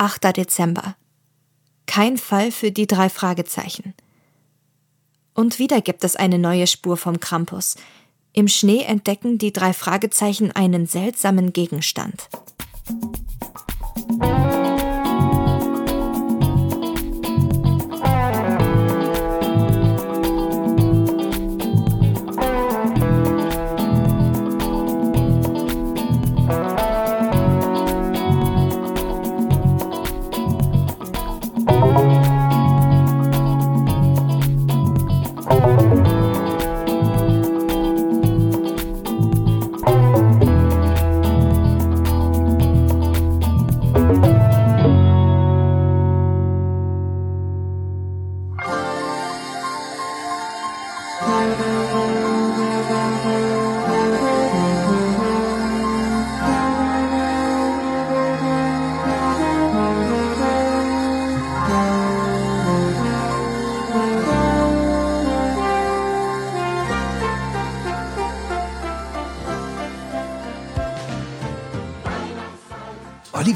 [0.00, 0.34] 8.
[0.34, 0.96] Dezember.
[1.84, 3.92] Kein Fall für die drei Fragezeichen.
[5.34, 7.76] Und wieder gibt es eine neue Spur vom Krampus.
[8.32, 12.30] Im Schnee entdecken die drei Fragezeichen einen seltsamen Gegenstand.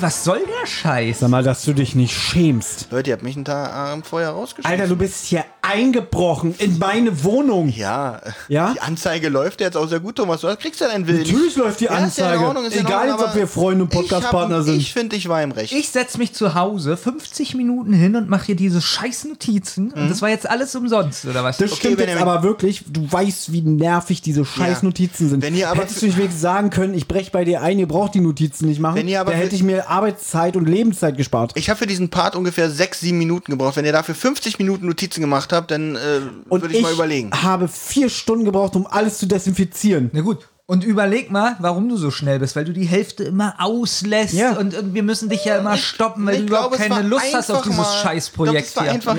[0.05, 1.21] Was soll der Scheiß?
[1.21, 2.89] Sag mal, dass du dich nicht schämst.
[2.91, 4.71] Leute, ihr habt mich einen Tag vorher rausgeschickt.
[4.71, 7.69] Alter, du bist hier eingebrochen in meine Wohnung.
[7.69, 8.73] Ja, Ja?
[8.75, 10.41] die Anzeige läuft jetzt auch sehr gut, Thomas.
[10.41, 11.19] Du kriegst ja deinen Willen.
[11.19, 12.47] Natürlich läuft die Ja, ist ja in Anzeige.
[12.47, 14.77] Ordnung, ist ja in Egal Ordnung, jetzt, ob wir Freunde und Podcastpartner sind.
[14.77, 15.73] Ich finde, ich war im Recht.
[15.73, 19.93] Ich setz mich zu Hause 50 Minuten hin und mache hier diese scheiß Notizen.
[19.93, 21.59] Und das war jetzt alles umsonst, oder was?
[21.59, 22.83] Das Okay, stimmt jetzt aber wirklich.
[22.89, 25.43] Du weißt, wie nervig diese scheiß Notizen sind.
[25.43, 27.89] Wenn ihr aber- Hättest du nicht wenigstens sagen können, ich brech bei dir ein, ihr
[27.89, 31.17] braucht die Notizen nicht machen, Wenn ihr aber da hätte ich mir Arbeitszeit und Lebenszeit
[31.17, 31.53] gespart.
[31.57, 33.77] Ich habe für diesen Part ungefähr sechs, sieben Minuten gebraucht.
[33.77, 37.31] Wenn ihr dafür 50 Minuten Notizen gemacht habt, dann äh, Und würde ich, mal überlegen.
[37.33, 40.11] habe vier Stunden gebraucht, um alles zu desinfizieren.
[40.13, 40.49] Na gut.
[40.67, 44.53] Und überleg mal, warum du so schnell bist, weil du die Hälfte immer auslässt Ja.
[44.57, 47.51] und, und wir müssen dich ja immer stoppen, weil Ich du überhaupt keine Lust hast
[47.51, 48.91] auf dieses mal- Scheißprojekt Ich hier.
[48.91, 49.15] einfach,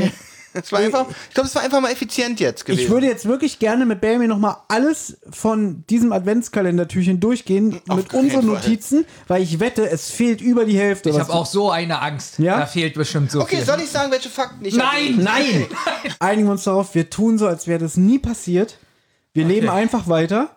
[0.55, 2.83] es war einfach, ich glaube, es war einfach mal effizient jetzt gewesen.
[2.83, 8.13] Ich würde jetzt wirklich gerne mit Benjamin nochmal alles von diesem Adventskalendertürchen durchgehen Auf mit
[8.13, 8.45] unseren.
[8.45, 11.09] Notizen, weil ich wette, es fehlt über die Hälfte.
[11.09, 12.39] Ich habe auch so eine Angst.
[12.39, 12.59] Ja?
[12.59, 13.65] Da fehlt bestimmt so okay, viel.
[13.65, 15.65] soll ich sagen, welche Fakten ich Nein, nein.
[16.19, 18.77] Einigen wir uns darauf, wir tun so, als wäre das nie passiert.
[19.33, 20.54] Wir leben einfach weiter.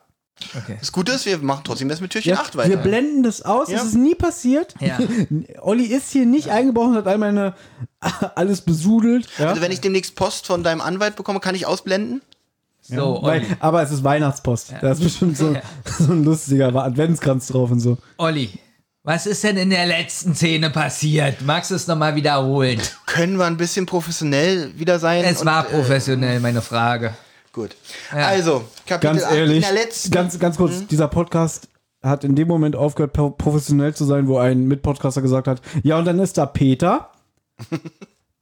[0.80, 2.70] Das Gute ist, wir machen trotzdem das mit Türchen Ja, 8 weiter.
[2.70, 3.78] wir blenden das aus, Ja.
[3.78, 4.74] es ist nie passiert.
[4.80, 4.98] Ja.
[5.60, 7.54] Olli ist hier nicht eingebrochen, hat all meine
[8.34, 9.28] alles besudelt.
[9.38, 9.48] Ja?
[9.50, 12.22] Also wenn ich demnächst Post von deinem Anwalt bekomme, kann ich ausblenden?
[12.80, 13.46] So, Weil, Olli.
[13.60, 14.72] aber es ist Weihnachtspost.
[14.80, 15.54] Da ist bestimmt so,
[15.98, 17.98] so ein lustiger Adventskranz drauf und so.
[18.16, 18.50] Olli,
[19.02, 21.42] was ist denn in der letzten Szene passiert?
[21.42, 22.80] Magst du es nochmal wiederholen?
[23.06, 25.24] Können wir ein bisschen professionell wieder sein?
[25.24, 27.12] Es und, war äh, professionell, meine Frage.
[27.62, 27.74] Gut.
[28.12, 30.10] Also, Kapitel Ganz 8 ehrlich, in der letzten.
[30.12, 31.68] ganz, ganz kurz, dieser Podcast
[32.02, 35.98] hat in dem Moment aufgehört, pro- professionell zu sein, wo ein Mitpodcaster gesagt hat, ja,
[35.98, 37.10] und dann ist da Peter.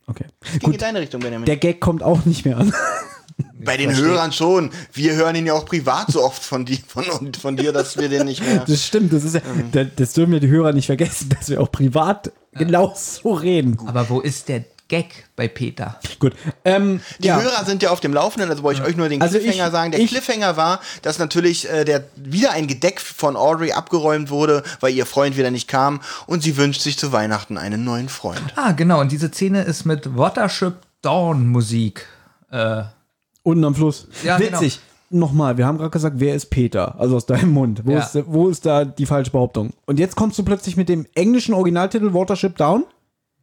[0.08, 0.26] Okay.
[0.42, 1.46] ging in Gut, deine Richtung, Benjamin.
[1.46, 2.72] der Gag kommt auch nicht mehr an.
[3.64, 4.70] Bei den Hörern schon.
[4.92, 8.08] Wir hören ihn ja auch privat so oft von, die, von, von dir, dass wir
[8.08, 8.64] den nicht mehr.
[8.68, 9.72] Das stimmt, das ist ja, Mhm.
[9.72, 13.78] da- das dürfen ja die Hörer nicht vergessen, dass wir auch privat genau so reden.
[13.86, 15.98] Aber wo ist der Gag bei Peter?
[16.20, 16.34] Gut.
[16.64, 17.40] Ähm, Die ja.
[17.40, 19.72] Hörer sind ja auf dem Laufenden, also wollte ich euch nur den Also Cliffhanger ich-
[19.72, 19.90] sagen.
[19.90, 24.62] Der ich- Cliffhanger war, dass natürlich äh, der wieder ein Gedeck von Audrey abgeräumt wurde,
[24.80, 28.40] weil ihr Freund wieder nicht kam und sie wünscht sich zu Weihnachten einen neuen Freund.
[28.54, 29.00] Ah, genau.
[29.00, 32.06] Und diese Szene ist mit Watership Dawn Musik.
[32.50, 32.82] Äh,
[33.42, 34.06] Unten am Fluss.
[34.24, 34.60] Ja, genau.
[34.60, 34.80] Witzig.
[35.08, 36.96] Nochmal, wir haben gerade gesagt, wer ist Peter?
[36.98, 37.82] Also aus deinem Mund.
[37.84, 38.00] Wo, Ja.
[38.00, 39.72] ist, wo ist da die falsche Behauptung?
[39.86, 42.84] Und jetzt kommst du plötzlich mit dem englischen Originaltitel Watership Down?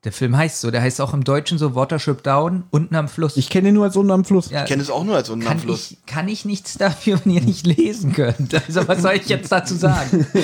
[0.04, 0.70] Der Film heißt so.
[0.72, 3.38] Der heißt auch im Deutschen so Watership Down, unten am Fluss.
[3.38, 4.50] Ich kenne ihn nur als unten am Fluss.
[4.52, 5.92] ja, Ich kenne es auch nur als unten am kann, Fluss.
[5.92, 8.54] ich, kann ich nichts dafür, wenn ihr nicht lesen könnt.
[8.68, 10.26] Also was soll ich jetzt dazu sagen?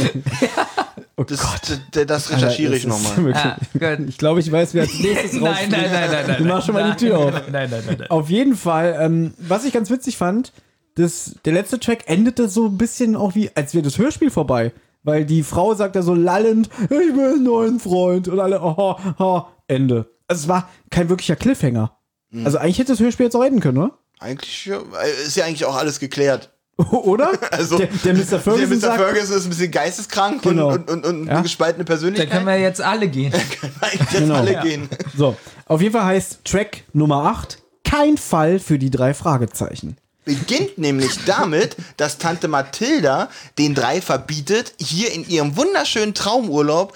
[1.16, 1.80] Oh Das, Gott.
[1.92, 3.34] das, das recherchiere ich Alter, das ist nochmal.
[3.81, 3.98] Ah.
[4.08, 5.72] Ich glaube, ich weiß, wer als nächstes Nein, rausfliegt.
[5.74, 6.38] nein, nein, nein, nein.
[6.38, 7.31] Du machst schon mal die Tür auf.
[7.34, 7.96] Nein, nein, nein, nein.
[8.00, 8.09] nein.
[8.09, 10.53] Auf jeden Fall, ähm, was ich ganz witzig fand,
[10.96, 14.72] das, der letzte Track endete so ein bisschen auch wie, als wäre das Hörspiel vorbei.
[15.04, 18.28] Weil die Frau sagt ja so lallend, ich will einen neuen Freund.
[18.28, 20.10] Und alle, oh, oh, Ende.
[20.28, 21.98] Also es war kein wirklicher Cliffhanger.
[22.31, 22.46] Hm.
[22.46, 23.98] Also eigentlich hätte das Hörspiel jetzt auch enden können, oder?
[24.19, 24.80] Eigentlich ja,
[25.25, 26.51] ist ja eigentlich auch alles geklärt.
[26.92, 27.31] oder?
[27.51, 28.24] Also, der, der Mr.
[28.25, 28.80] Der Ferguson Mr.
[28.80, 30.69] sagt, Ferguson ist ein bisschen geisteskrank Genau.
[30.74, 31.34] und, und, und, und Ja.
[31.36, 32.30] eine gespaltene Da Persönlichkeit.
[32.31, 33.34] können wir jetzt alle gehen.
[33.81, 34.36] eigentlich jetzt Genau.
[34.36, 34.62] alle Ja.
[34.63, 34.88] gehen.
[35.18, 35.36] so,
[35.66, 39.98] auf jeden Fall heißt Track Nummer 8, kein Fall für die drei Fragezeichen.
[40.30, 46.94] Beginnt nämlich damit, dass Tante Mathilda den drei verbietet, hier in ihrem wunderschönen Traumurlaub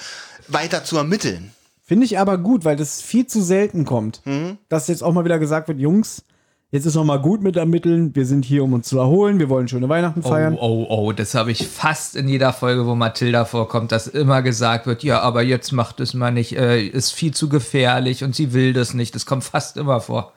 [0.47, 1.51] weiter zu ermitteln.
[1.83, 4.21] Finde ich aber gut, weil das viel zu selten kommt.
[4.25, 4.59] Mhm.
[4.69, 6.25] Dass jetzt auch mal wieder gesagt wird, Jungs,
[6.69, 8.15] jetzt ist noch mal gut mit ermitteln.
[8.15, 9.39] Wir sind hier, um uns zu erholen.
[9.39, 10.53] Wir wollen schöne Weihnachten feiern.
[10.53, 14.43] Oh, oh, oh, das habe ich fast in jeder Folge, wo Mathilda vorkommt, dass immer
[14.43, 18.35] gesagt wird, ja, aber jetzt macht es mal nicht, äh, ist viel zu gefährlich und
[18.35, 19.15] sie will das nicht.
[19.15, 20.33] Das kommt fast immer vor.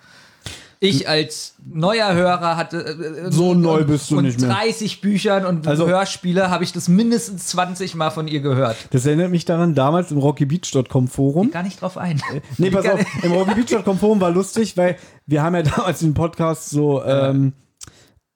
[0.78, 4.50] Ich als neuer Hörer hatte äh, So und- neu bist du und nicht mehr.
[4.50, 8.76] 30 Büchern und Also- Hörspiele habe ich das mindestens 20 Mal von ihr gehört.
[8.90, 11.50] Das erinnert mich daran, damals im RockyBeach.com Forum.
[11.50, 12.20] Gar nicht drauf ein.
[12.58, 14.96] Nee, pass auf, im RockyBeach.com Forum war lustig, weil
[15.26, 17.54] wir haben ja damals den Podcast so ähm,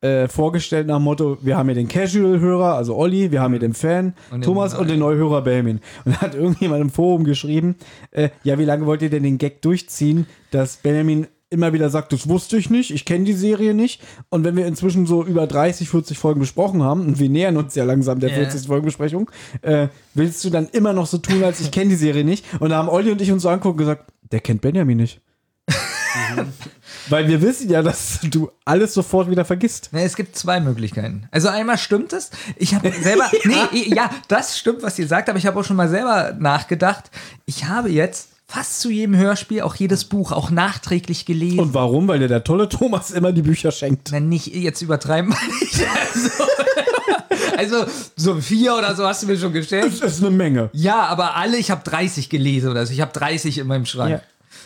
[0.00, 3.60] äh, vorgestellt nach dem Motto, wir haben hier den Casual-Hörer, also Olli, wir haben hier
[3.60, 5.80] den Fan, Und den Thomas und den Neuhörer Belmin.
[6.06, 7.76] Und da hat irgendjemand im Forum geschrieben,
[8.12, 12.12] äh, ja, wie lange wollt ihr denn den Gag durchziehen, dass Benjamin immer wieder sagt,
[12.12, 14.00] das wusste ich nicht, ich kenne die Serie nicht.
[14.28, 17.74] Und wenn wir inzwischen so über 30, 40 Folgen besprochen haben, und wir nähern uns
[17.74, 18.36] ja langsam der Ja.
[18.36, 18.68] 40.
[18.68, 19.30] Folgenbesprechung,
[19.62, 22.44] äh, willst du dann immer noch so tun, als ich kenne die Serie nicht?
[22.60, 25.20] Und da haben Olli und ich uns so angucken und gesagt, der kennt Benjamin nicht.
[27.08, 29.92] Weil wir wissen ja, dass du alles sofort wieder vergisst.
[29.92, 31.26] Ne, es gibt zwei Möglichkeiten.
[31.32, 32.30] Also einmal stimmt es.
[32.56, 35.76] Ich habe selber, nee, ja, das stimmt, was ihr sagt, aber ich habe auch schon
[35.76, 37.10] mal selber nachgedacht.
[37.46, 41.60] Ich habe jetzt fast zu jedem Hörspiel auch jedes Buch auch nachträglich gelesen.
[41.60, 42.08] Und warum?
[42.08, 44.08] Weil dir der tolle Thomas immer die Bücher schenkt.
[44.10, 45.86] Na, nicht jetzt übertreiben wir nicht.
[47.56, 49.92] Also, also so vier oder so hast du mir schon gestellt.
[50.02, 50.68] Das ist eine Menge.
[50.72, 52.92] Ja, aber alle, ich habe 30 gelesen oder so.
[52.92, 54.10] Ich habe 30 in meinem Schrank.
[54.10, 54.20] Ja.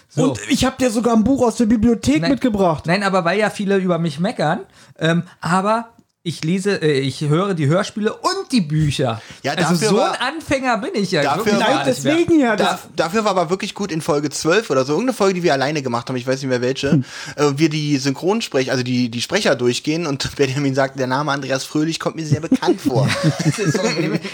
[0.09, 0.31] So.
[0.31, 2.31] Und ich habe dir sogar ein Buch aus der Bibliothek Nein.
[2.31, 2.87] mitgebracht.
[2.87, 4.61] Nein, aber weil ja viele über mich meckern.
[4.99, 5.91] Ähm, aber
[6.23, 9.21] ich lese, äh, ich höre die Hörspiele und die Bücher.
[9.43, 11.23] Ja, also dafür so war- ein Anfänger bin ich ja.
[11.23, 12.57] Dafür wirklich war- deswegen ja.
[12.57, 15.43] Da, Das, dafür war aber wirklich gut in Folge 12 oder so, irgendeine Folge, die
[15.43, 17.05] wir alleine gemacht haben, ich weiß nicht mehr welche, Hm.
[17.37, 21.65] äh, wir die Synchronsprecher, also die, die Sprecher durchgehen und Benjamin sagt, der Name Andreas
[21.65, 23.09] Fröhlich kommt mir sehr bekannt vor.
[23.55, 23.81] So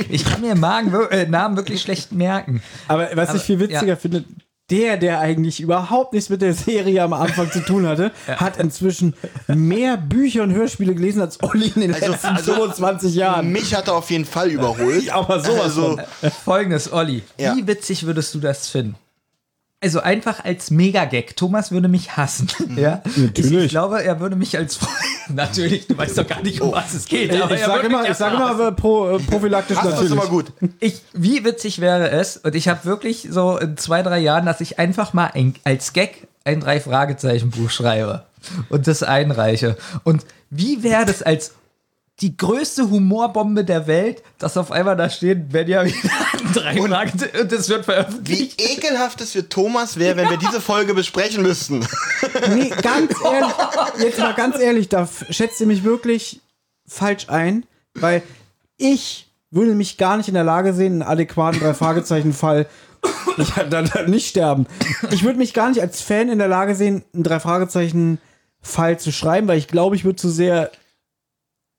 [0.08, 2.62] ich kann mir Magen, äh, Namen wirklich schlecht merken.
[2.88, 3.96] aber was ich viel witziger ja.
[3.96, 4.24] finde,
[4.70, 9.14] der, der eigentlich überhaupt nichts mit der Serie am Anfang zu tun hatte, hat inzwischen
[9.48, 13.50] mehr Bücher und Hörspiele gelesen als Olli in den Also- letzten also- 25 Jahren.
[13.50, 15.10] Mich hat er auf jeden Fall überholt.
[15.12, 15.98] Aber sowas also.
[16.44, 17.22] Folgendes, Olli.
[17.38, 17.56] Ja.
[17.56, 18.94] Wie witzig würdest du das finden?
[19.82, 21.36] Also einfach als Mega-Gag.
[21.36, 22.48] Thomas würde mich hassen.
[22.76, 23.02] Ja?
[23.16, 23.24] Mhm.
[23.24, 23.52] Natürlich.
[23.52, 24.94] Ich, ich glaube, er würde mich als Freund.
[25.34, 27.32] Natürlich, du weißt doch gar nicht, um was es geht.
[27.32, 30.12] Ich sage immer, ich sag immer äh, pro, äh, prophylaktisch das ist natürlich.
[30.12, 30.52] immer gut.
[30.80, 34.60] Ich, wie witzig wäre es, und ich habe wirklich so in zwei, drei Jahren, dass
[34.60, 38.24] ich einfach mal ein, als Gag ein Drei-Fragezeichen-Buch schreibe
[38.70, 39.76] und das einreiche.
[40.04, 41.52] Und wie wäre das als
[42.20, 47.52] die größte Humorbombe der Welt, dass auf einmal da steht, Benjamin hat drei Fragezeichen und
[47.52, 48.60] das wird Wie veröffentlicht.
[48.60, 51.86] ekelhaft es für Thomas wäre, wenn wir diese Folge besprechen müssten.
[52.54, 53.54] Nee, ganz ehrlich,
[53.98, 56.40] jetzt mal ganz ehrlich, da schätzt ihr mich wirklich
[56.86, 57.64] falsch ein,
[57.94, 58.22] weil
[58.76, 62.66] ich würde mich gar nicht in der Lage sehen, einen adäquaten Drei-Fragezeichen-Fall
[63.38, 64.66] ich dann, dann nicht sterben.
[65.10, 69.48] Ich würde mich gar nicht als Fan in der Lage sehen, einen Drei-Fragezeichen-Fall zu schreiben,
[69.48, 70.70] weil ich glaube, ich würde zu sehr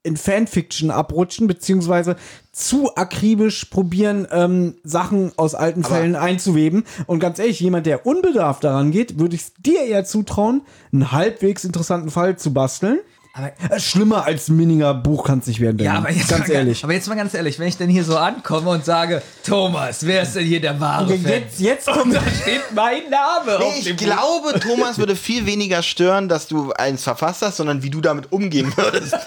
[0.04, 2.16] in Fanfiction abrutschen, beziehungsweise
[2.52, 6.84] zu akribisch probieren, ähm, Sachen aus alten Fällen einzuweben.
[7.08, 10.62] Und ganz ehrlich, jemand, der unbedarft daran geht, würde ich dir eher zutrauen,
[10.92, 13.00] einen halbwegs interessanten Fall zu basteln.
[13.34, 15.80] Aber- Äh, Schlimmer als ein Mininger Buch kann es nicht werden.
[15.80, 16.84] Ja, aber jetzt, ganz mal, ehrlich.
[16.84, 20.24] aber jetzt mal ganz ehrlich, wenn ich denn hier so ankomme und sage, Thomas, wer
[20.24, 21.32] ist denn hier der wahre Okay, Fan?
[21.32, 24.06] jetzt, jetzt kommt Da steht mein Name auf Nee, dem ich Buch.
[24.06, 28.32] glaube, Thomas würde viel weniger stören, dass du eins verfasst hast, sondern wie du damit
[28.32, 29.16] umgehen würdest.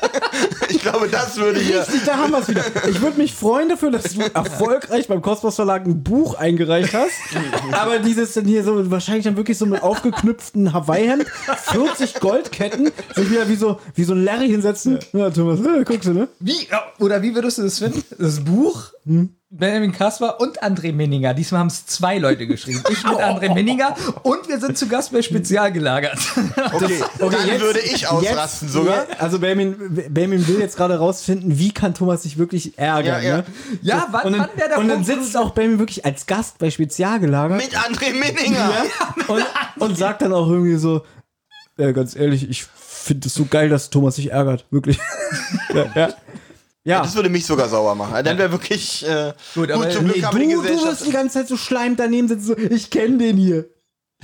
[0.69, 1.81] Ich glaube, das würde hier.
[1.81, 2.62] Richtig, da haben wir es wieder.
[2.89, 7.12] Ich würde mich freuen dafür, dass du erfolgreich beim Kosmos Verlag ein Buch eingereicht hast.
[7.73, 11.26] Aber dieses dann hier so, wahrscheinlich dann wirklich so mit aufgeknüpften Hawaii-Hemd,
[11.71, 14.99] 40 Goldketten, sich wieder wie so, wie so ein Larry hinsetzen.
[15.13, 16.29] Ja, Thomas, äh, guckst du, ne?
[16.41, 18.03] Wie, ja, oder wie würdest du das finden?
[18.19, 18.91] Das Buch,
[19.51, 21.33] Benjamin Kasper und André Minninger.
[21.33, 22.83] Diesmal haben es zwei Leute geschrieben.
[22.91, 26.19] Ich mit André Minninger und wir sind zu Gast bei Spezial gelagert.
[26.73, 29.07] Okay, dann jetzt- würde ich ausrasten sogar.
[29.09, 29.77] Ja, also Benjamin,
[30.11, 33.23] Benjamin will jetzt gerade rausfinden, wie kann Thomas sich wirklich ärgern.
[33.23, 33.37] Ja, ja.
[33.39, 33.45] Ne?
[33.83, 36.59] Ja, wann, Und dann, wann wäre der und dann sitzt auch Benjamin wirklich als Gast
[36.59, 37.59] bei Spezialgelagert.
[37.59, 38.71] Mit André Minninger.
[39.29, 39.45] und,
[39.79, 41.05] und sagt dann auch irgendwie so,
[41.77, 42.67] ja, ganz ehrlich, ich
[43.04, 44.99] finde es so geil, dass Thomas sich ärgert, wirklich.
[45.75, 46.14] ja, ja.
[46.84, 47.02] ja.
[47.02, 48.25] Das würde mich sogar sauer machen.
[48.25, 51.06] Dann wäre wirklich äh, Gut, aber zum Nee, Glück du, haben wir die du wirst
[51.06, 53.66] die ganze Zeit so schleimt daneben sitzen, so, ich kenne den hier.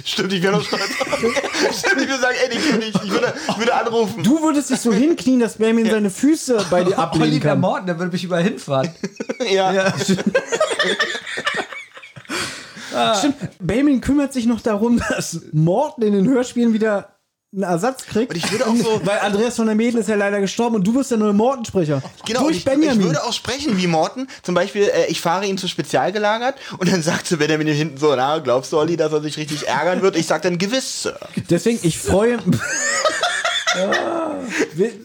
[0.05, 0.83] Stimmt, ich wäre noch stolz.
[1.79, 2.95] Stimmt, ich würde sagen, ey, den kenn ich.
[3.05, 4.23] Ich würde, ich würde anrufen.
[4.23, 7.61] Du würdest dich so hinknien, dass Benjamin seine Füße bei dir ablegen Oliver kann.
[7.61, 8.91] Morten, der würde mich überall hinfahren.
[9.51, 9.93] ja.
[13.19, 17.20] Stimmt, Benjamin kümmert sich noch darum, dass Morten in den Hörspielen wieder
[17.53, 18.31] einen Ersatz kriegt.
[18.33, 20.87] Und ich würde auch so- Weil Andreas von der Mädel ist ja leider gestorben und
[20.87, 22.01] du wirst der neue Mortensprecher.
[22.27, 23.01] Genau, Durch ich, Benjamin.
[23.01, 24.29] ich würde auch sprechen wie Morten.
[24.43, 28.15] Zum Beispiel, äh, ich fahre ihn zu Spezial gelagert und dann sagte Benjamin hinten so,
[28.15, 30.17] na, glaubst du, Olli, dass er sich richtig ärgern wird?
[30.17, 31.19] Ich sag dann gewiss, Sir.
[31.49, 32.39] Deswegen, ich freue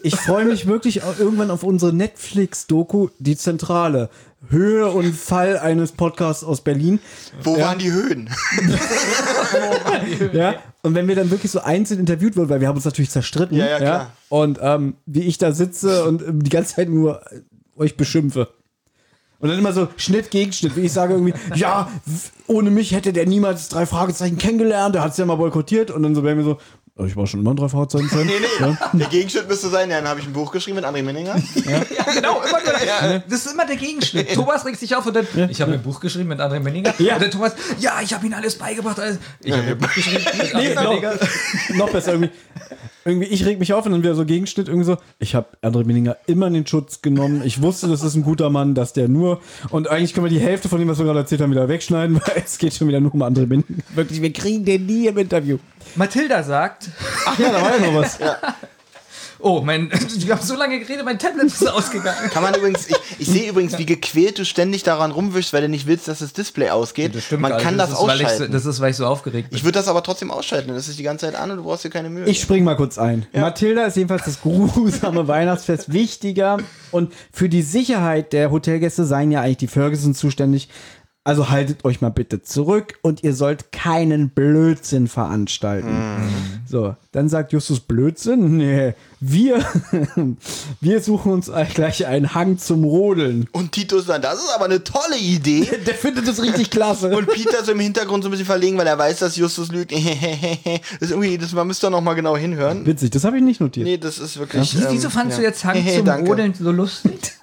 [0.03, 4.09] Ich freue mich wirklich auch irgendwann auf unsere Netflix-Doku, die Zentrale.
[4.49, 6.99] Höhe und Fall eines Podcasts aus Berlin.
[7.43, 8.29] Wo waren die Höhen?
[10.33, 10.55] Ja.
[10.81, 13.57] Und wenn wir dann wirklich so einzeln interviewt wurden, weil wir haben uns natürlich zerstritten.
[13.57, 14.11] Ja, ja, klar.
[14.29, 17.41] Und ähm, wie ich da sitze und ähm, die ganze Zeit nur äh,
[17.77, 18.49] euch beschimpfe.
[19.39, 21.89] Und dann immer so Schnitt gegen Schnitt, wie ich sage irgendwie, ja,
[22.47, 26.03] ohne mich hätte der niemals drei Fragezeichen kennengelernt, der hat es ja mal boykottiert und
[26.03, 28.25] dann so wären wir so, "Oh, ich war schon immer ein drei Fragezeichen Fan.
[28.25, 28.99] Nee, nee.
[28.99, 31.35] Der Gegenschnitt müsste sein, ja, dann habe ich ein Buch geschrieben mit André Minninger.
[31.65, 34.33] Ja, genau, immer nur, das ist immer der Gegenschnitt.
[34.33, 36.93] Thomas regt sich auf und dann, ich habe ein Buch geschrieben mit André Menninger.
[36.99, 37.15] Ja.
[37.15, 38.99] Und dann Thomas, ja, ich habe ihm alles beigebracht.
[38.99, 39.19] Alles.
[39.43, 41.13] Ich habe ein Buch geschrieben mit Nee, André noch, Menninger.
[41.75, 42.31] noch besser irgendwie.
[43.03, 44.97] Irgendwie, ich reg mich auf und dann wieder so Gegenschnitt irgendwie so.
[45.19, 47.43] Ich habe André Mininger immer in den Schutz genommen.
[47.45, 49.41] Ich wusste, das ist ein guter Mann, dass der nur.
[49.69, 52.15] Und eigentlich können wir die Hälfte von dem, was wir gerade erzählt haben, wieder wegschneiden,
[52.25, 53.83] weil es geht schon wieder nur um André Mininger.
[53.93, 55.57] Wirklich, wir kriegen den nie im Interview.
[55.95, 56.89] Mathilda sagt,
[57.25, 58.17] Ach ja, da war ja noch was.
[59.39, 62.29] oh, mein, wir haben so lange geredet, mein Tablet ist ausgegangen.
[62.31, 65.69] Kann man übrigens, ich, ich sehe übrigens, wie gequält du ständig daran rumwischst, weil du
[65.69, 67.13] nicht willst, dass das Display ausgeht.
[67.31, 67.83] man gar kann nicht.
[67.83, 68.53] das, ist, weil ich so, ausschalten.
[68.53, 69.57] das ist, weil ich so aufgeregt bin.
[69.57, 71.83] ich würde das aber trotzdem ausschalten, das ist die ganze Zeit an und du brauchst
[71.83, 72.25] dir keine Mühe.
[72.25, 73.25] Ich spring mal kurz ein.
[73.33, 76.57] Mathilda ist jedenfalls das grusame Weihnachtsfest wichtiger
[76.91, 80.69] und für die Sicherheit der Hotelgäste seien ja eigentlich die Ferguson zugständig.
[81.27, 85.89] Also haltet euch mal bitte zurück und ihr sollt keinen Blödsinn veranstalten.
[86.67, 88.57] So, dann sagt Justus Blödsinn?
[88.57, 89.65] Nee, wir,
[90.81, 93.49] wir suchen uns gleich einen Hang zum Rodeln.
[93.53, 95.67] und Titus dann, das ist aber eine tolle Idee.
[95.87, 97.09] Der findet es richtig klasse.
[97.09, 99.91] Und Peter so im Hintergrund so ein bisschen verlegen, weil er weiß, dass Justus lügt.
[99.93, 100.01] das
[100.99, 102.85] ist irgendwie, das, man müsste doch noch mal genau hinhören.
[102.85, 103.87] Witzig, das habe ich nicht notiert.
[103.87, 104.75] Nee, das ist wirklich.
[104.91, 105.41] Wieso ähm, fandst ja.
[105.41, 106.07] du jetzt Hang zum.
[106.07, 107.33] Rodeln so lustig?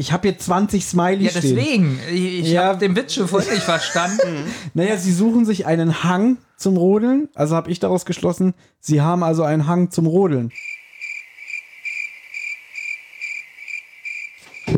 [0.00, 1.56] Ich habe hier 20 Smileys Ja, stehen.
[1.56, 2.00] deswegen.
[2.10, 2.64] Ich, ich Ja.
[2.64, 4.46] habe den Witz schon nicht verstanden.
[4.72, 7.28] Naja, sie suchen sich einen Hang zum Rodeln.
[7.34, 10.52] Also habe ich daraus geschlossen, sie haben also einen Hang zum Rodeln.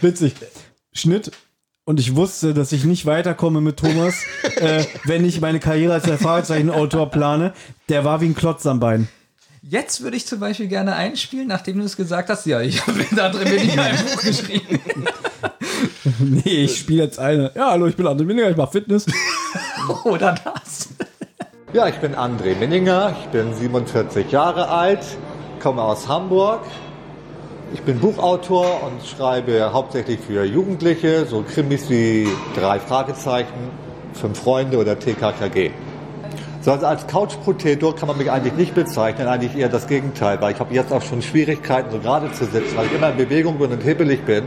[0.00, 0.34] Witzig.
[0.92, 1.30] Schnitt.
[1.84, 4.16] Und ich wusste, dass ich nicht weiterkomme mit Thomas,
[4.56, 7.54] äh, wenn ich meine Karriere als der Fahrzeichenautor plane.
[7.88, 9.08] Der war wie ein Klotz am Bein.
[9.70, 12.46] Jetzt würde ich zum Beispiel gerne einspielen, nachdem du es gesagt hast.
[12.46, 14.80] Ja, ich habe da drin weniger ein Buch geschrieben.
[16.20, 17.52] Nee, ich spiele jetzt eine.
[17.54, 19.06] Ja, hallo, ich bin André Minninger, ich mache Fitness.
[20.04, 20.88] Oder das.
[21.72, 25.04] Ja, ich bin André Minninger, ich bin 47 Jahre alt,
[25.60, 26.62] komme aus Hamburg.
[27.74, 33.70] Ich bin Buchautor und schreibe hauptsächlich für Jugendliche, so Krimis wie Drei Fragezeichen,
[34.14, 35.70] Fünf Freunde oder TKKG.
[36.60, 40.40] So also als Couch Potato kann man mich eigentlich nicht bezeichnen, eigentlich eher das Gegenteil,
[40.40, 43.16] weil ich habe jetzt auch schon Schwierigkeiten, so gerade zu sitzen, weil ich immer in
[43.16, 44.44] Bewegung bin und hibbelig bin.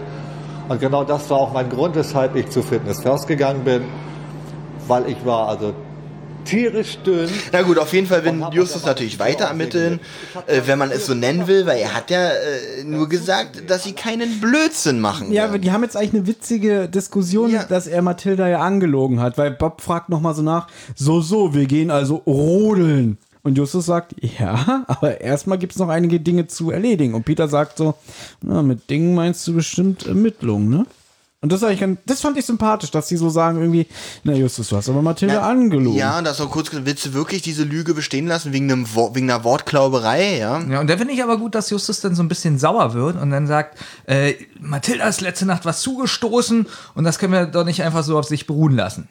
[0.67, 3.83] Und genau das war auch mein Grund, weshalb ich zu Fitness First gegangen bin,
[4.87, 5.73] weil ich war also.
[7.51, 9.99] Na gut, auf jeden Fall will Justus natürlich weiter ermitteln,
[10.35, 13.69] hab äh, wenn man es so nennen will, weil er hat ja äh, nur gesagt,
[13.69, 15.31] dass sie keinen Blödsinn machen.
[15.31, 17.63] Ja, aber die haben jetzt eigentlich eine witzige Diskussion, Ja.
[17.63, 21.65] dass er Mathilda ja angelogen hat, weil Bob fragt nochmal so nach, so, so, wir
[21.65, 23.17] gehen also rodeln.
[23.43, 27.15] Und Justus sagt, ja, aber erstmal gibt es noch einige Dinge zu erledigen.
[27.15, 27.95] Und Peter sagt so,
[28.41, 30.85] na, mit Dingen meinst du bestimmt Ermittlungen, ne?
[31.43, 33.87] Und das, ganz, das fand ich sympathisch, dass sie so sagen irgendwie,
[34.23, 35.97] na Justus, du hast aber Mathilda Na, angelogen.
[35.97, 39.27] Ja, und das noch kurz, willst du wirklich diese Lüge bestehen lassen wegen, einem wegen
[39.31, 40.61] einer Wortklauberei, ja?
[40.61, 43.19] Ja, und da finde ich aber gut, dass Justus dann so ein bisschen sauer wird
[43.19, 47.65] und dann sagt, äh, Mathilda ist letzte Nacht was zugestoßen und das können wir doch
[47.65, 49.09] nicht einfach so auf sich beruhen lassen.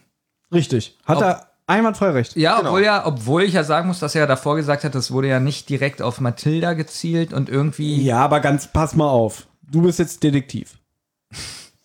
[0.53, 0.99] Richtig.
[1.07, 2.37] Hat er einwandfrei recht.
[2.37, 2.71] Ja, Genau.
[2.71, 5.27] obwohl ja, obwohl ich ja sagen muss, dass er ja davor gesagt hat, das wurde
[5.27, 8.01] ja nicht direkt auf Mathilda gezielt und irgendwie.
[8.03, 9.49] Ja, aber ganz, pass mal auf.
[9.69, 10.75] Du bist jetzt Detektiv.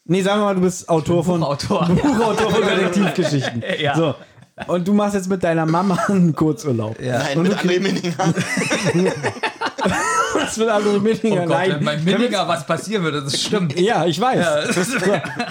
[0.08, 1.88] Nee, sagen wir mal, du bist Autor von Buchautor.
[2.02, 3.64] Buchautor von Detektivgeschichten.
[3.80, 3.96] Ja.
[3.96, 4.16] So.
[4.68, 7.02] Und du machst jetzt mit deiner Mama einen Kurzurlaub.
[7.02, 7.20] Ja.
[7.20, 8.34] Nein, mit André Minninger.
[10.36, 11.44] Was will André Mittinger?
[11.44, 11.72] Oh Gott, Nein.
[11.72, 13.78] wenn bei Minninger was passieren würde, das stimmt.
[13.80, 14.76] Ja, ich weiß.
[14.76, 14.82] So,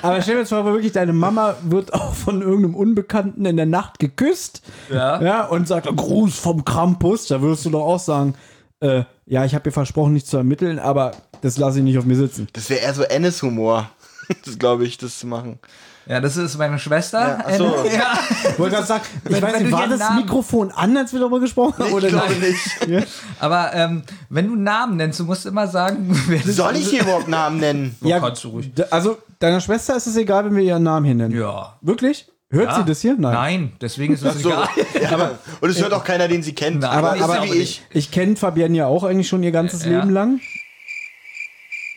[0.03, 3.67] aber stell dir jetzt vor, wirklich, deine Mama wird auch von irgendeinem Unbekannten in der
[3.67, 4.63] Nacht geküsst.
[4.91, 5.21] Ja.
[5.21, 7.27] Ja, und sagt, Gruß vom Krampus.
[7.27, 8.35] Da würdest du doch auch sagen,
[8.81, 12.05] äh, ja, ich habe dir versprochen, nicht zu ermitteln, aber das lasse ich nicht auf
[12.05, 12.49] mir sitzen.
[12.53, 13.91] Das wäre eher so Ennis-Humor.
[14.45, 15.59] Das glaube ich, das zu machen.
[16.07, 17.19] Ja, das ist meine Schwester.
[17.19, 17.65] Ja, ach so.
[17.77, 17.91] Anne.
[17.95, 18.19] Ja.
[18.51, 20.97] Ich wollte gerade sagen, ich Wenn- weiß wenn nicht, du war das Namen- Mikrofon an,
[20.99, 21.87] als wir darüber gesprochen haben?
[21.89, 22.55] Ich Oder glaube nein?
[22.91, 23.09] nicht.
[23.41, 27.03] Aber ähm, wenn du Namen nennst, du musst immer sagen, wer das Soll ich hier
[27.03, 27.97] überhaupt Namen nennen?
[28.03, 28.71] Ja, kannst du ruhig.
[28.91, 31.35] Also, deiner Schwester ist es egal, wenn wir ihren Namen hier nennen.
[31.35, 31.79] Ja.
[31.81, 32.27] Wirklich?
[32.51, 32.77] Hört Ja.
[32.77, 33.17] sie das hier?
[33.19, 33.33] Nein.
[33.33, 34.51] Nein, deswegen ist es So.
[34.51, 34.69] egal.
[35.01, 35.31] Ja.
[35.63, 36.81] Und es hört auch keiner, den sie kennt.
[36.81, 37.83] Nein, Aber, aber ja wie ich.
[37.91, 39.93] ich kenne Fabienne ja auch eigentlich schon ihr ganzes Ja.
[39.93, 40.41] Leben lang.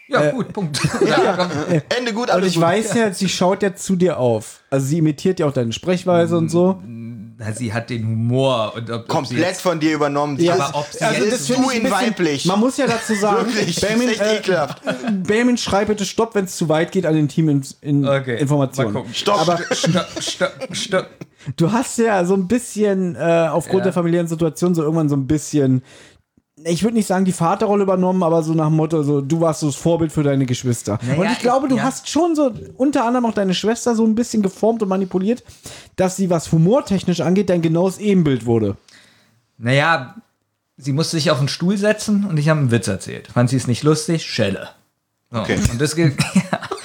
[0.10, 0.80] Ja, gut, Punkt.
[1.08, 1.82] Ja, komm.
[1.98, 2.64] Ende gut, Und alles ich gut.
[2.64, 4.62] weiß ja, sie schaut ja zu dir auf.
[4.70, 6.82] Also sie imitiert ja auch deine Sprechweise und so.
[6.86, 10.40] Na, sie hat den Humor und ob, ob sie Komplett jetzt, von dir übernommen.
[10.40, 12.46] Ja, aber ob sie also jetzt- das ist finde du ich ein in bisschen- weiblich.
[12.46, 14.82] Man muss ja dazu sagen, Wirklich, das ist echt äh, ekelhaft.
[15.28, 18.38] Bayman, schreib bitte Stopp, wenn es zu weit geht an den Team in, in Okay,
[18.40, 18.94] Informationen.
[18.94, 19.14] mal gucken.
[19.14, 19.42] Stopp.
[19.42, 21.08] Aber stopp, stopp, stopp.
[21.58, 23.84] du hast ja so ein bisschen äh, aufgrund Ja.
[23.86, 25.84] der familiären Situation so irgendwann so ein bisschen,
[26.64, 29.60] ich würde nicht sagen die Vaterrolle übernommen, aber so nach dem Motto, so du warst
[29.60, 31.00] so das Vorbild für deine Geschwister.
[31.04, 31.84] Naja, und ich glaube, du ja.
[31.84, 35.44] hast schon so unter anderem auch deine Schwester so ein bisschen geformt und manipuliert,
[35.96, 38.76] dass sie, was humortechnisch angeht, dein genaues Ebenbild wurde.
[39.60, 40.16] Naja,
[40.78, 43.28] sie musste sich auf den Stuhl setzen und ich habe einen Witz erzählt.
[43.28, 44.26] Fand sie es nicht lustig?
[44.26, 44.70] Schelle.
[45.32, 45.40] So.
[45.40, 45.60] Okay.
[45.72, 46.18] Und das ging.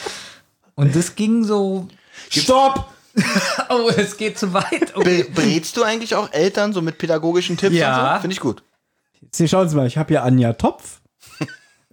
[0.75, 1.89] und das ging so.
[2.31, 2.87] Stopp!
[3.69, 4.97] Oh, es geht zu weit.
[4.97, 5.25] Okay.
[5.25, 7.91] Be berätst du eigentlich auch Eltern so mit pädagogischen Tipps Ja.
[7.95, 8.21] und so?
[8.23, 8.63] Finde ich gut.
[9.23, 11.01] Jetzt schauen Sie mal, ich habe hier Anja Topf.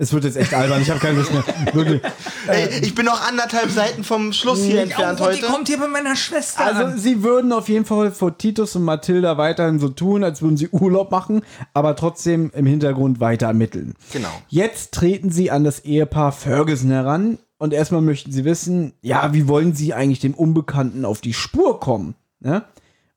[0.02, 1.44] Es wird jetzt echt albern, ich habe keine Lust mehr.
[1.74, 2.02] Wirklich.
[2.48, 5.52] Ey, ich bin noch anderthalb Seiten vom Schluss hier entfernt oh, und die heute.
[5.52, 6.62] kommt hier bei meiner Schwester.
[6.62, 6.98] Also an.
[6.98, 10.70] sie würden auf jeden Fall vor Titus und Mathilda weiterhin so tun, als würden sie
[10.70, 11.42] Urlaub machen,
[11.74, 13.94] aber trotzdem im Hintergrund weiter ermitteln.
[14.14, 14.30] Genau.
[14.48, 19.50] Jetzt treten sie an das Ehepaar Ferguson heran und erstmal möchten sie wissen, ja, wie
[19.50, 22.16] wollen sie eigentlich dem Unbekannten auf die Spur kommen?
[22.40, 22.64] Ne?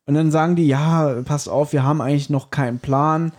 [0.04, 3.30] Und dann sagen die, ja, passt auf, wir haben eigentlich noch keinen Plan.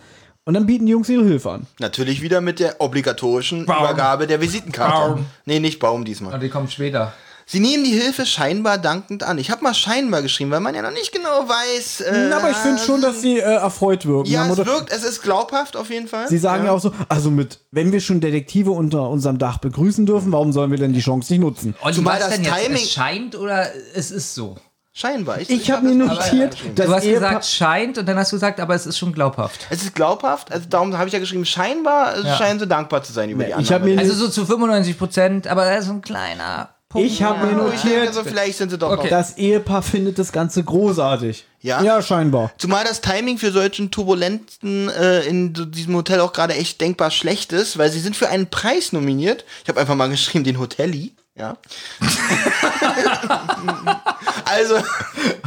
[0.46, 1.66] Und dann bieten die Jungs ihre Hilfe an.
[1.78, 3.78] Natürlich wieder mit der obligatorischen Baum.
[3.84, 5.14] Übergabe der Visitenkarte.
[5.14, 5.26] Baum.
[5.46, 6.34] Nee, nicht Baum diesmal.
[6.34, 7.12] Und die kommt später.
[7.46, 9.36] Sie nehmen die Hilfe scheinbar dankend an.
[9.38, 12.00] Ich habe mal scheinbar geschrieben, weil man ja noch nicht genau weiß.
[12.00, 14.30] Äh, aber ich finde schon, dass sie äh, erfreut wirken.
[14.30, 16.26] Ja, es wirkt, es ist glaubhaft auf jeden Fall.
[16.28, 16.70] Sie sagen ja.
[16.70, 20.52] ja auch so, also mit, wenn wir schon Detektive unter unserem Dach begrüßen dürfen, warum
[20.52, 21.74] sollen wir denn die Chance nicht nutzen?
[21.82, 22.54] Olli, Zumal das denn jetzt?
[22.54, 24.56] Timing- Es scheint oder es ist so?
[24.96, 25.40] Scheinbar.
[25.40, 28.60] Ich habe mir notiert, dass Du hast Ehepaar- gesagt, scheint und dann hast du gesagt,
[28.60, 29.66] aber es ist schon glaubhaft.
[29.68, 32.36] Es ist glaubhaft, also darum habe ich ja geschrieben, scheinbar Ja.
[32.36, 33.94] scheinen sie dankbar zu sein über die ich habe Annahme.
[33.96, 37.08] mir, Also so zu 95 Prozent, aber das ist ein kleiner Punkt.
[37.10, 39.02] ich hab mir ich notiert, so vielleicht sind sie doch Okay.
[39.02, 39.10] noch.
[39.10, 41.44] das Ehepaar findet das Ganze großartig.
[41.60, 41.82] Ja?
[41.82, 42.52] Ja, scheinbar.
[42.56, 47.10] Zumal das Timing für solchen Turbulenten äh, in so diesem Hotel auch gerade echt denkbar
[47.10, 49.44] schlecht ist, weil sie sind für einen Preis nominiert.
[49.64, 51.14] Ich habe einfach mal geschrieben, den Hotelli.
[51.36, 51.56] Ja.
[54.44, 54.76] also,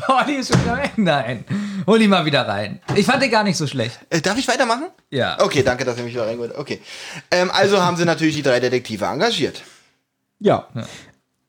[0.10, 0.92] Olli ist schon wieder weg.
[0.98, 1.46] Nein.
[1.86, 2.82] Hol ihn mal wieder rein.
[2.96, 3.98] Ich fand den gar nicht so schlecht.
[4.10, 4.88] äh, darf ich weitermachen?
[5.10, 5.38] Ja.
[5.40, 6.60] Okay, danke, dass ihr mich wieder reingeholt habt.
[6.60, 6.82] Okay.
[7.32, 9.64] Ähm, also haben sie natürlich die drei Detektive engagiert.
[10.40, 10.68] Ja.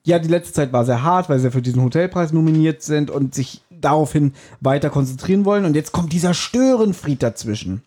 [0.04, 0.20] ja.
[0.20, 3.62] die letzte Zeit war sehr hart, weil sie für diesen Hotelpreis nominiert sind und sich
[3.70, 5.64] daraufhin weiter konzentrieren wollen.
[5.64, 7.82] Und jetzt kommt dieser Störenfried dazwischen.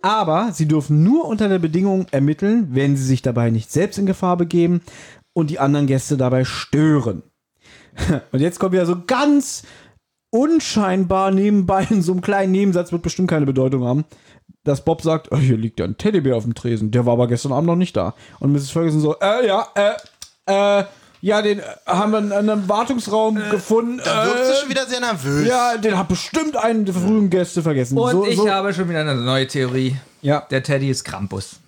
[0.00, 4.06] Aber sie dürfen nur unter der Bedingung ermitteln, wenn sie sich dabei nicht selbst in
[4.06, 4.80] Gefahr begeben
[5.40, 7.22] und die anderen Gäste dabei stören.
[8.32, 9.64] Und jetzt kommt wieder so ganz
[10.30, 14.04] unscheinbar nebenbei in so einem kleinen Nebensatz, wird bestimmt keine Bedeutung haben,
[14.64, 17.26] dass Bob sagt, oh, hier liegt ja ein Teddybär auf dem Tresen, der war aber
[17.26, 18.14] gestern Abend noch nicht da.
[18.38, 18.70] Und Mrs.
[18.70, 20.84] Ferguson so, äh, ja, äh, äh,
[21.22, 24.00] ja, den äh, haben wir in einem Wartungsraum gefunden.
[24.04, 25.46] Da wirkt sie äh, schon wieder sehr nervös.
[25.46, 27.98] ja, den hat bestimmt einen der frühen Gäste vergessen.
[27.98, 29.96] Und so, ich so, habe schon wieder eine neue Theorie.
[30.22, 30.46] ja.
[30.50, 31.60] Der Teddy ist Krampus.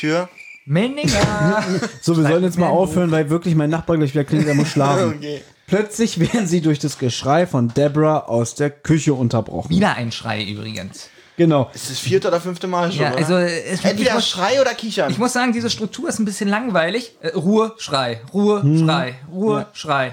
[0.00, 0.28] Tür.
[0.64, 1.64] Menninger.
[2.00, 4.68] so, wir sollen jetzt mal aufhören, weil wirklich mein Nachbar gleich wieder klingelt, er muss
[4.68, 5.14] schlafen.
[5.20, 5.42] Okay.
[5.66, 9.70] Plötzlich werden sie durch das Geschrei von Deborah aus der Küche unterbrochen.
[9.70, 11.10] wieder ein Schrei übrigens.
[11.36, 11.70] Genau.
[11.72, 13.02] Ist das vierte oder fünfte Mal schon.
[13.02, 13.18] Ja, oder?
[13.18, 15.10] also es, ich, Entweder muss, Schrei oder Kichern.
[15.12, 17.16] ich muss sagen, diese Struktur ist ein bisschen langweilig.
[17.20, 20.12] Äh, Ruhe, Schrei, Ruhe, Schrei, Ruhe, Schrei.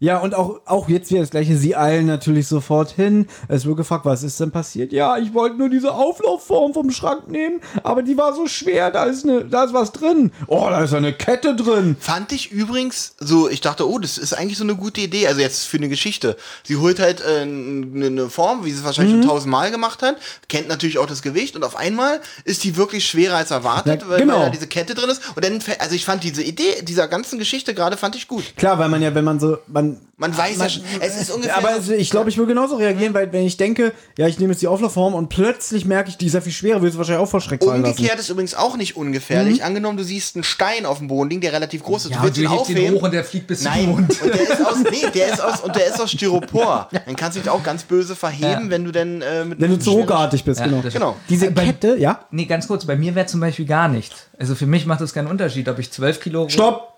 [0.00, 1.56] Ja, und auch, auch jetzt wieder das gleiche.
[1.56, 3.26] Sie eilen natürlich sofort hin.
[3.48, 4.92] Es wird gefragt, was ist denn passiert?
[4.92, 8.90] Ja, ich wollte nur diese Auflaufform vom Schrank nehmen, aber die war so schwer.
[8.90, 10.32] Da ist, eine, da ist was drin.
[10.46, 11.96] Oh, da ist eine Kette drin.
[12.00, 15.26] Fand ich übrigens so, ich dachte, oh, das ist eigentlich so eine gute Idee.
[15.28, 16.36] Also jetzt für eine Geschichte.
[16.64, 19.20] Sie holt halt äh, eine Form, wie sie es wahrscheinlich Mhm.
[19.22, 20.16] schon tausendmal gemacht hat,
[20.48, 24.08] kennt natürlich auch das Gewicht und auf einmal ist die wirklich schwerer als erwartet, Ja,
[24.08, 24.34] weil, genau.
[24.38, 25.20] weil da diese Kette drin ist.
[25.36, 28.44] Und dann, also ich fand diese Idee dieser ganzen Geschichte gerade fand ich gut.
[28.56, 29.89] Klar, weil man ja, wenn man so, man.
[30.16, 31.56] Man weiß ja schon, es ist ungefähr.
[31.56, 34.52] Aber es, ich glaube, ich würde genauso reagieren, weil wenn ich denke, ja, ich nehme
[34.52, 37.22] jetzt die Auflaufform und plötzlich merke ich, die ist ja viel schwerer, würde es wahrscheinlich
[37.24, 37.96] auch vor Schreck fallen lassen.
[37.96, 39.64] Umgekehrt ist übrigens auch nicht ungefährlich.
[39.64, 42.10] Angenommen, du siehst einen Stein auf dem Boden liegen, der relativ groß ist.
[42.10, 42.94] Ja, du willst du ihn aufheben.
[42.96, 44.22] hoch und der fliegt bis zum Nein, Mond.
[44.22, 46.88] und der ist aus, nee, der ist aus, und der ist aus Styropor.
[47.06, 48.70] Dann kannst du dich auch ganz böse verheben, Ja.
[48.70, 50.82] wenn du denn äh, mit Wenn du zu ruckartig bist, Ja, genau.
[50.82, 51.16] Genau.
[51.30, 52.20] Diese Äh, bei- Kette, ja?
[52.30, 54.12] Nee, ganz kurz, bei mir wäre zum Beispiel gar nicht.
[54.38, 56.46] Also für mich macht das keinen Unterschied, ob ich 12 Kilo.
[56.50, 56.89] Stopp!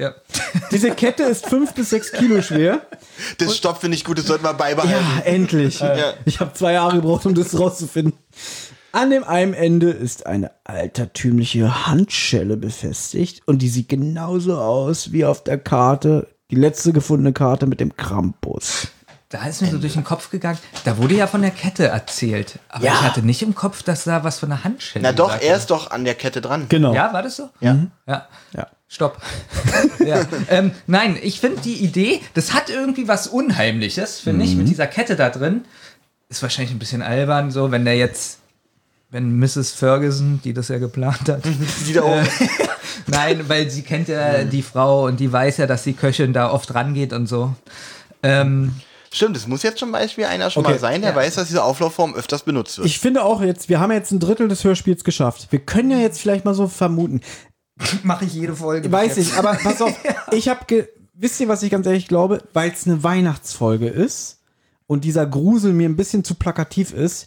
[0.00, 0.14] Ja.
[0.70, 2.80] Diese Kette ist fünf bis sechs Kilo schwer.
[3.36, 5.04] Das Stopp finde ich gut, das sollten wir beibehalten.
[5.18, 5.84] Ja, endlich.
[6.24, 8.14] Ich habe zwei Jahre gebraucht, um das rauszufinden.
[8.92, 15.24] An dem einen Ende ist eine altertümliche Handschelle befestigt und die sieht genauso aus wie
[15.24, 18.88] auf der Karte, die letzte gefundene Karte mit dem Krampus.
[19.30, 22.58] Da ist mir so durch den Kopf gegangen, da wurde ja von der Kette erzählt.
[22.68, 22.92] Aber Ja.
[22.94, 25.70] ich hatte nicht im Kopf, dass da was von der Handschelle Na doch, er ist
[25.70, 26.66] doch an der Kette dran.
[26.68, 26.92] Genau.
[26.94, 27.48] Ja, war das so?
[27.60, 27.76] Ja.
[28.06, 28.26] Ja.
[28.52, 28.66] Ja.
[28.88, 29.22] Stopp.
[30.04, 30.22] ja.
[30.48, 34.88] ähm, nein, ich finde die Idee, das hat irgendwie was Unheimliches, finde ich, mit dieser
[34.88, 35.64] Kette da drin.
[36.28, 38.38] Ist wahrscheinlich ein bisschen albern, so, wenn der jetzt,
[39.10, 39.72] wenn Mrs.
[39.72, 41.42] Ferguson, die das ja geplant hat,
[41.86, 42.26] Die da oben.
[43.06, 46.50] nein, weil sie kennt ja die Frau und die weiß ja, dass die Köchin da
[46.50, 47.54] oft rangeht und so.
[48.24, 48.74] Ähm,
[49.12, 50.74] Stimmt, es muss jetzt zum Beispiel einer schon Okay.
[50.74, 51.16] mal sein, der Ja.
[51.16, 52.86] weiß, dass diese Auflaufform öfters benutzt wird.
[52.86, 55.48] Ich finde auch jetzt, wir haben jetzt ein Drittel des Hörspiels geschafft.
[55.50, 57.20] Wir können ja jetzt vielleicht mal so vermuten.
[58.04, 58.92] Mache ich jede Folge.
[58.92, 59.92] Weiß ich, aber pass auf,
[60.32, 62.42] ich habe, wisst ihr, was ich ganz ehrlich glaube?
[62.52, 64.38] Weil es eine Weihnachtsfolge ist
[64.86, 67.26] und dieser Grusel mir ein bisschen zu plakativ ist.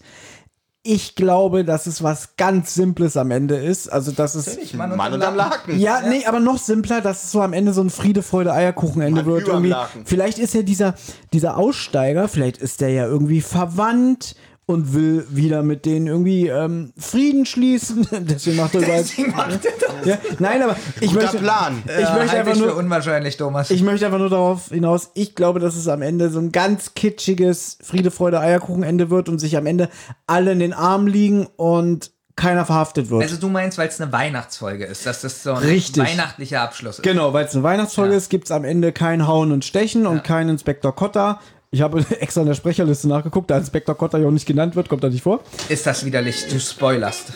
[0.85, 3.87] Ich glaube, dass es was ganz Simples am Ende ist.
[3.87, 4.57] Also, dass es.
[4.57, 5.79] Ich, Mann unterm Laken.
[5.79, 9.23] Ja, nee, aber noch simpler, dass es so am Ende so ein Friede, Freude, Eierkuchenende
[9.23, 9.47] Mann wird.
[9.47, 9.69] Irgendwie.
[9.69, 10.05] Laken.
[10.05, 10.95] Vielleicht ist ja dieser,
[11.31, 14.35] dieser Aussteiger, vielleicht ist der ja irgendwie verwandt
[14.65, 18.08] und will wieder mit denen irgendwie ähm, Frieden schließen.
[18.12, 19.60] Deswegen macht er überall.
[20.06, 21.84] Ja, nein, aber ich Guter möchte, Plan.
[21.86, 23.71] ich möchte einfach nur, unwahrscheinlich, Thomas.
[23.71, 26.93] ich möchte einfach nur darauf hinaus, ich glaube, dass es am Ende so ein ganz
[26.93, 29.89] kitschiges Friede, Freude, Eierkuchenende wird und sich am Ende
[30.28, 33.21] alle in den Armen liegen und keiner verhaftet wird.
[33.21, 36.04] also du meinst, weil es eine Weihnachtsfolge ist, dass das so ein Richtig.
[36.04, 37.04] weihnachtlicher Abschluss ist.
[37.04, 38.17] Genau, weil es eine Weihnachtsfolge Ja.
[38.17, 41.39] ist, gibt es am Ende kein Hauen und Stechen und keinen Inspektor Kotter.
[41.73, 44.89] Ich habe extra in der Sprecherliste nachgeguckt, da Inspektor Kotter ja auch nicht genannt wird,
[44.89, 45.39] kommt da nicht vor.
[45.69, 46.47] Ist das widerlich?
[46.47, 47.33] Du spoilerst.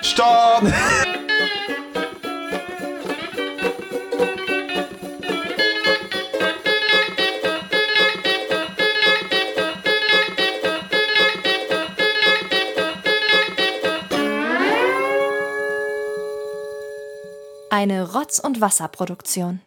[0.00, 0.62] Stopp!
[17.68, 19.60] Eine Rotz- und Wasserproduktion.